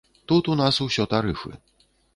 [0.31, 1.57] Тут у нас усё тарыфы.